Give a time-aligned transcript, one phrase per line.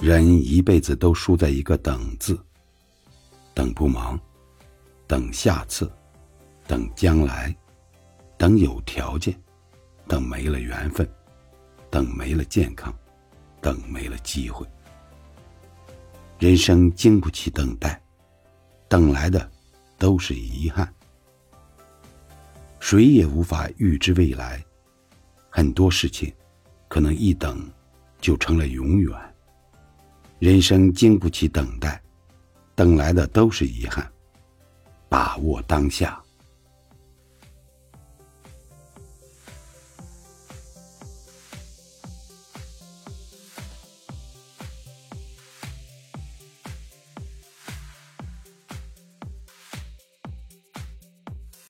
[0.00, 2.38] 人一辈子都输在一个“等”字，
[3.52, 4.18] 等不忙，
[5.08, 5.90] 等下次，
[6.68, 7.54] 等将来，
[8.36, 9.36] 等有条件，
[10.06, 11.08] 等没了缘分，
[11.90, 12.96] 等没了健康，
[13.60, 14.64] 等没了机会。
[16.38, 18.00] 人生经不起等待，
[18.86, 19.50] 等来的
[19.98, 20.94] 都是遗憾。
[22.78, 24.64] 谁也无法预知未来，
[25.50, 26.32] 很多事情
[26.86, 27.68] 可能一等
[28.20, 29.27] 就成了永远。
[30.38, 32.00] 人生经不起等待，
[32.74, 34.08] 等来的都是遗憾。
[35.08, 36.22] 把握当下。